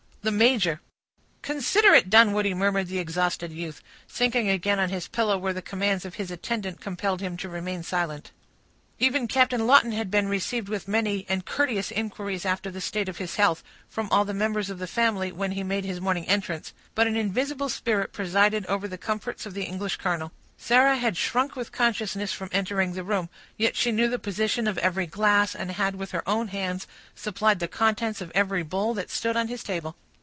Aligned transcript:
"The 0.23 0.29
major." 0.31 0.81
"Considerate 1.41 2.07
Dunwoodie!" 2.07 2.53
murmured 2.53 2.85
the 2.89 2.99
exhausted 2.99 3.51
youth, 3.51 3.81
sinking 4.05 4.49
again 4.51 4.77
on 4.77 4.89
his 4.91 5.07
pillow, 5.07 5.35
where 5.35 5.51
the 5.51 5.63
commands 5.63 6.05
of 6.05 6.13
his 6.13 6.29
attendant 6.29 6.79
compelled 6.79 7.21
him 7.21 7.37
to 7.37 7.49
remain 7.49 7.81
silent. 7.81 8.29
Even 8.99 9.27
Captain 9.27 9.65
Lawton 9.65 9.93
had 9.93 10.11
been 10.11 10.27
received 10.27 10.69
with 10.69 10.87
many 10.87 11.25
and 11.27 11.43
courteous 11.47 11.89
inquiries 11.91 12.45
after 12.45 12.69
the 12.69 12.79
state 12.81 13.09
of 13.09 13.17
his 13.17 13.37
health, 13.37 13.63
from 13.89 14.09
all 14.11 14.23
the 14.23 14.31
members 14.35 14.69
of 14.69 14.77
the 14.77 14.85
family, 14.85 15.31
when 15.31 15.53
he 15.53 15.63
made 15.63 15.85
his 15.85 15.99
morning 15.99 16.27
entrance; 16.27 16.71
but 16.93 17.07
an 17.07 17.17
invisible 17.17 17.67
spirit 17.67 18.13
presided 18.13 18.63
over 18.67 18.87
the 18.87 18.99
comforts 18.99 19.47
of 19.47 19.55
the 19.55 19.63
English 19.63 19.95
colonel. 19.95 20.31
Sarah 20.55 20.97
had 20.97 21.17
shrunk 21.17 21.55
with 21.55 21.71
consciousness 21.71 22.31
from 22.31 22.49
entering 22.51 22.93
the 22.93 23.03
room; 23.03 23.27
yet 23.57 23.75
she 23.75 23.91
knew 23.91 24.07
the 24.07 24.19
position 24.19 24.67
of 24.67 24.77
every 24.77 25.07
glass, 25.07 25.55
and 25.55 25.71
had, 25.71 25.95
with 25.95 26.11
her 26.11 26.21
own 26.29 26.49
hands, 26.49 26.85
supplied 27.15 27.57
the 27.57 27.67
contents 27.67 28.21
of 28.21 28.31
every 28.35 28.61
bowl, 28.61 28.93
that 28.93 29.09
stood 29.09 29.35
on 29.35 29.47
his 29.47 29.63
table. 29.63 29.95